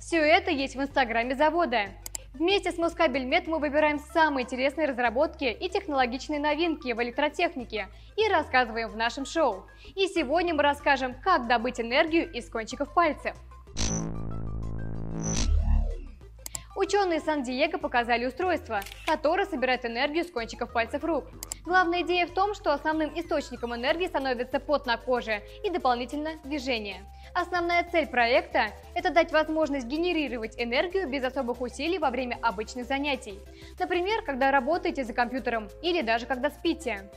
Все 0.00 0.16
это 0.16 0.50
есть 0.50 0.74
в 0.74 0.82
инстаграме 0.82 1.36
завода. 1.36 1.90
Вместе 2.34 2.72
с 2.72 2.78
Москабельмет 2.78 3.46
мы 3.46 3.60
выбираем 3.60 4.00
самые 4.12 4.42
интересные 4.42 4.88
разработки 4.88 5.44
и 5.44 5.68
технологичные 5.68 6.40
новинки 6.40 6.92
в 6.92 7.00
электротехнике 7.00 7.86
и 8.16 8.28
рассказываем 8.28 8.90
в 8.90 8.96
нашем 8.96 9.24
шоу. 9.24 9.66
И 9.94 10.08
сегодня 10.08 10.52
мы 10.52 10.64
расскажем, 10.64 11.14
как 11.22 11.46
добыть 11.46 11.80
энергию 11.80 12.28
из 12.32 12.50
кончиков 12.50 12.92
пальцев. 12.92 13.36
Ученые 16.74 17.20
Сан-Диего 17.20 17.78
показали 17.78 18.26
устройство, 18.26 18.80
которое 19.06 19.46
собирает 19.46 19.84
энергию 19.84 20.24
с 20.24 20.30
кончиков 20.32 20.72
пальцев 20.72 21.04
рук. 21.04 21.26
Главная 21.64 22.02
идея 22.02 22.26
в 22.26 22.34
том, 22.34 22.52
что 22.54 22.72
основным 22.72 23.16
источником 23.16 23.76
энергии 23.76 24.08
становится 24.08 24.58
пот 24.58 24.86
на 24.86 24.96
коже 24.96 25.44
и 25.62 25.70
дополнительно 25.70 26.32
движение. 26.42 27.06
Основная 27.34 27.82
цель 27.90 28.06
проекта– 28.06 28.70
это 28.94 29.10
дать 29.10 29.32
возможность 29.32 29.88
генерировать 29.88 30.54
энергию 30.56 31.08
без 31.08 31.24
особых 31.24 31.60
усилий 31.60 31.98
во 31.98 32.10
время 32.10 32.38
обычных 32.40 32.86
занятий. 32.86 33.40
Например, 33.76 34.22
когда 34.22 34.52
работаете 34.52 35.02
за 35.02 35.14
компьютером 35.14 35.68
или 35.82 36.00
даже 36.00 36.26
когда 36.26 36.48
спите. 36.48 37.10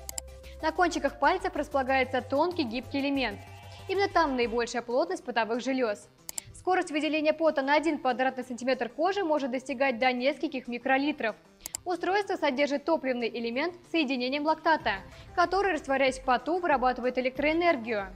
На 0.64 0.72
кончиках 0.72 1.20
пальцев 1.20 1.56
располагается 1.56 2.24
тонкий 2.24 2.64
гибкий 2.64 3.00
элемент. 3.00 3.40
Именно 3.88 4.10
там 4.10 4.36
наибольшая 4.36 4.82
плотность 4.82 5.24
потовых 5.24 5.62
желез. 5.62 6.10
Скорость 6.56 6.90
выделения 6.90 7.34
пота 7.34 7.62
на 7.62 7.76
1 7.76 8.00
квадратный 8.00 8.44
сантиметр 8.44 8.90
кожи 8.90 9.24
может 9.24 9.52
достигать 9.52 10.00
до 10.00 10.12
нескольких 10.12 10.68
микролитров. 10.68 11.36
Устройство 11.86 12.38
содержит 12.38 12.86
топливный 12.86 13.30
элемент 13.30 13.76
с 13.88 13.92
соединением 13.92 14.46
лактата, 14.46 14.96
который, 15.36 15.74
растворяясь 15.74 16.18
в 16.18 16.24
поту, 16.24 16.58
вырабатывает 16.58 17.20
электроэнергию. 17.20 18.08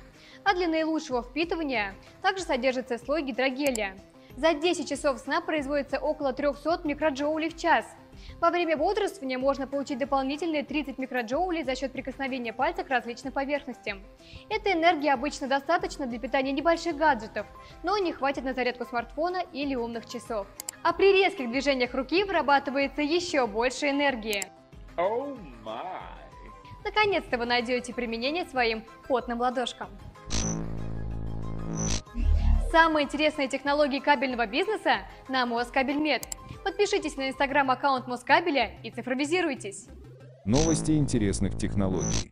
А 0.43 0.53
для 0.53 0.67
наилучшего 0.67 1.24
впитывания 1.24 1.93
также 2.21 2.43
содержится 2.43 2.98
слой 2.98 3.21
гидрогелия. 3.21 3.95
За 4.38 4.53
10 4.53 4.89
часов 4.89 5.19
сна 5.19 5.41
производится 5.41 6.00
около 6.00 6.33
300 6.33 6.81
микроджоулей 6.83 7.50
в 7.50 7.57
час– 7.57 7.86
во 8.39 8.50
время 8.50 8.77
бодрствования 8.77 9.38
можно 9.38 9.67
получить 9.67 10.00
дополнительные 10.00 10.63
30 10.63 10.98
микроджоулей 10.98 11.63
за 11.63 11.75
счет 11.75 11.91
прикосновения 11.91 12.53
пальца 12.53 12.83
к 12.83 12.89
различным 12.89 13.33
поверхностям. 13.33 14.01
Этой 14.50 14.74
энергии 14.74 15.10
обычно 15.10 15.48
достаточно 15.48 16.05
для 16.07 16.19
питания 16.19 16.51
небольших 16.51 16.98
гаджетов, 16.98 17.45
но 17.83 17.98
не 17.98 18.12
хватит 18.12 18.43
на 18.43 18.53
зарядку 18.53 18.86
смартфона 18.86 19.43
или 19.53 19.75
умных 19.75 20.07
часов. 20.07 20.48
А 20.83 20.93
при 20.93 21.13
резких 21.13 21.50
движениях 21.50 21.93
руки 21.93 22.24
вырабатывается 22.24 23.01
еще 23.01 23.45
больше 23.45 23.89
энергии. 23.89 24.43
Oh 24.97 25.38
Наконец-то 26.84 27.38
вы 27.38 27.45
найдете 27.45 27.93
применение 27.93 28.45
своим 28.45 28.84
потным 29.08 29.39
ладошкам. 29.39 29.89
Самые 32.71 33.06
интересные 33.06 33.47
технологии 33.47 33.99
кабельного 33.99 34.45
бизнеса 34.45 35.01
на 35.27 35.45
Москабельмет– 35.45 36.23
Подпишитесь 36.63 37.17
на 37.17 37.30
инстаграм-аккаунт 37.30 38.08
Москабеля 38.08 38.73
и 38.84 38.91
цифровизируйтесь. 38.91 39.88
Новости 40.45 40.91
интересных 40.91 41.58
технологий. 41.58 42.32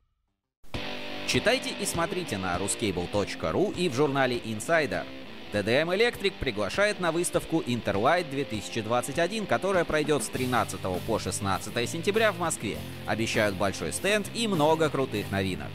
Читайте 1.28 1.72
и 1.80 1.86
смотрите 1.86 2.38
на 2.38 2.56
ruscable.ru 2.58 3.76
и 3.76 3.90
в 3.90 3.94
журнале 3.94 4.38
Insider. 4.38 5.04
TDM 5.52 5.96
Electric 5.96 6.34
приглашает 6.40 7.00
на 7.00 7.12
выставку 7.12 7.62
Interlight 7.62 8.30
2021, 8.30 9.48
которая 9.48 9.84
пройдет 9.84 10.24
с 10.24 10.30
13 10.30 10.80
по 11.08 11.20
16 11.20 11.90
сентября 11.90 12.32
в 12.32 12.40
Москве. 12.40 12.78
Обещают 13.08 13.56
большой 13.56 13.92
стенд 13.92 14.30
и 14.36 14.48
много 14.48 14.90
крутых 14.90 15.32
новинок. 15.32 15.70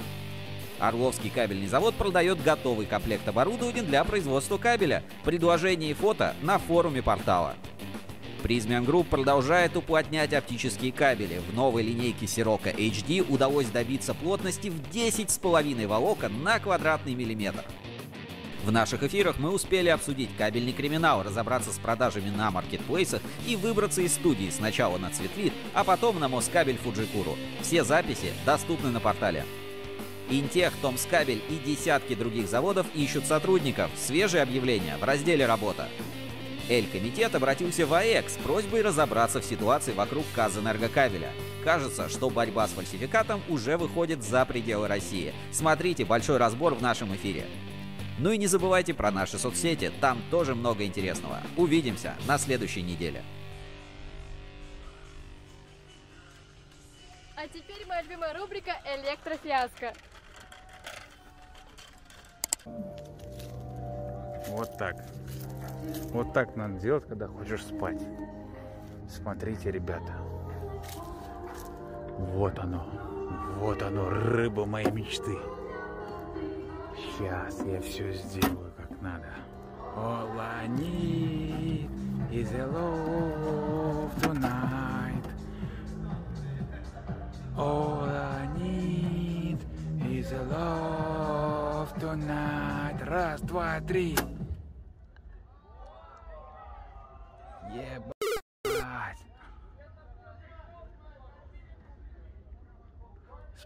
Орловский 0.78 1.30
кабельный 1.30 1.66
завод 1.66 1.94
продает 1.94 2.42
готовый 2.42 2.86
комплект 2.86 3.26
оборудования 3.28 3.82
для 3.82 4.04
производства 4.04 4.58
кабеля. 4.58 5.02
Предложение 5.24 5.90
и 5.90 5.94
фото 5.94 6.34
на 6.42 6.58
форуме 6.58 7.02
портала. 7.02 7.54
Призмиан 8.42 8.84
Group 8.84 9.04
продолжает 9.04 9.74
уплотнять 9.74 10.34
оптические 10.34 10.92
кабели. 10.92 11.40
В 11.48 11.54
новой 11.54 11.82
линейке 11.82 12.26
Sirocco 12.26 12.76
HD 12.76 13.26
удалось 13.26 13.68
добиться 13.68 14.12
плотности 14.12 14.68
в 14.68 14.80
10,5 14.92 15.86
волокон 15.86 16.42
на 16.42 16.58
квадратный 16.58 17.14
миллиметр. 17.14 17.64
В 18.62 18.70
наших 18.70 19.02
эфирах 19.02 19.38
мы 19.38 19.50
успели 19.50 19.88
обсудить 19.88 20.28
кабельный 20.36 20.72
криминал, 20.72 21.22
разобраться 21.22 21.70
с 21.70 21.78
продажами 21.78 22.28
на 22.28 22.50
маркетплейсах 22.50 23.22
и 23.46 23.56
выбраться 23.56 24.02
из 24.02 24.14
студии 24.14 24.50
сначала 24.50 24.98
на 24.98 25.10
Цветлит, 25.10 25.52
а 25.72 25.84
потом 25.84 26.18
на 26.18 26.28
Москабель 26.28 26.78
Фуджикуру. 26.78 27.36
Все 27.62 27.82
записи 27.82 28.32
доступны 28.44 28.90
на 28.90 29.00
портале. 29.00 29.44
Интех, 30.30 30.72
Томскабель 30.80 31.42
и 31.50 31.56
десятки 31.56 32.14
других 32.14 32.48
заводов 32.48 32.86
ищут 32.94 33.26
сотрудников. 33.26 33.90
Свежие 33.96 34.42
объявления 34.42 34.96
в 34.96 35.04
разделе 35.04 35.44
«Работа». 35.46 35.88
Эль-комитет 36.70 37.34
обратился 37.34 37.84
в 37.84 37.92
АЭК 37.92 38.30
с 38.30 38.36
просьбой 38.38 38.80
разобраться 38.80 39.42
в 39.42 39.44
ситуации 39.44 39.92
вокруг 39.92 40.24
Казэнергокабеля. 40.34 41.30
Кажется, 41.62 42.08
что 42.08 42.30
борьба 42.30 42.66
с 42.66 42.70
фальсификатом 42.70 43.42
уже 43.50 43.76
выходит 43.76 44.22
за 44.22 44.46
пределы 44.46 44.88
России. 44.88 45.34
Смотрите 45.52 46.06
большой 46.06 46.38
разбор 46.38 46.74
в 46.74 46.80
нашем 46.80 47.14
эфире. 47.14 47.44
Ну 48.18 48.30
и 48.30 48.38
не 48.38 48.46
забывайте 48.46 48.94
про 48.94 49.10
наши 49.10 49.38
соцсети, 49.38 49.92
там 50.00 50.22
тоже 50.30 50.54
много 50.54 50.84
интересного. 50.84 51.42
Увидимся 51.58 52.14
на 52.26 52.38
следующей 52.38 52.80
неделе. 52.80 53.22
А 57.36 57.46
теперь 57.46 57.84
моя 57.86 58.00
любимая 58.00 58.32
рубрика 58.32 58.72
«Электрофиаско». 58.86 59.92
Вот 64.48 64.76
так. 64.78 64.96
Вот 66.12 66.32
так 66.32 66.56
надо 66.56 66.78
делать, 66.78 67.04
когда 67.06 67.26
хочешь 67.26 67.62
спать. 67.64 68.00
Смотрите, 69.08 69.70
ребята. 69.70 70.12
Вот 72.18 72.58
оно. 72.58 72.86
Вот 73.58 73.82
оно, 73.82 74.08
рыба 74.08 74.66
моей 74.66 74.90
мечты. 74.90 75.38
Сейчас 76.96 77.60
я 77.64 77.80
все 77.80 78.12
сделаю 78.12 78.72
как 78.76 79.00
надо. 79.00 79.28
All 79.96 80.38
I 80.38 80.66
need 80.68 81.88
is 82.30 82.52
a 82.52 82.66
love 82.66 84.10
tonight. 84.20 84.93
Раз, 93.14 93.40
два, 93.42 93.80
три. 93.80 94.16
Ебать. 97.70 98.12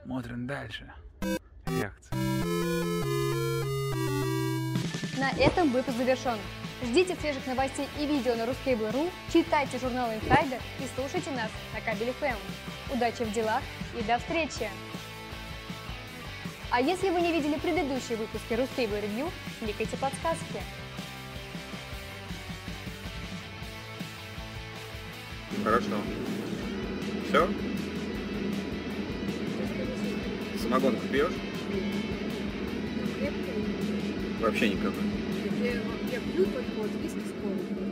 Смотрим 0.05 0.47
дальше. 0.47 0.93
Реакция. 1.65 2.19
На 5.19 5.31
этом 5.41 5.73
выпуск 5.73 5.97
завершен. 5.97 6.37
Ждите 6.83 7.15
свежих 7.15 7.47
новостей 7.47 7.89
и 7.99 8.05
видео 8.05 8.35
на 8.35 8.43
ruskable.ru, 8.43 9.11
читайте 9.33 9.79
журнал 9.79 10.11
Insider 10.11 10.61
и 10.79 10.87
слушайте 10.95 11.31
нас 11.31 11.51
на 11.73 11.81
Кабель 11.81 12.13
FM. 12.21 12.37
Удачи 12.93 13.25
в 13.25 13.33
делах 13.33 13.63
и 13.99 14.03
до 14.03 14.19
встречи! 14.19 14.69
А 16.71 16.83
если 16.83 17.09
вы 17.09 17.23
не 17.23 17.33
видели 17.33 17.55
предыдущие 17.55 18.19
выпуски 18.19 18.53
Ruscable 18.53 19.03
Review, 19.03 19.31
кликайте 19.59 19.97
подсказки. 19.97 20.61
Хорошо. 25.65 25.97
Все? 27.27 27.49
Самогонку 30.63 31.07
пьешь? 31.07 31.33
Вообще 34.41 34.69
никакой. 34.69 34.93
Я, 35.63 35.73
я 35.73 36.21
пью 36.21 36.45
только 36.45 36.71
вот 36.77 36.91
виски 37.03 37.19
с 37.19 37.88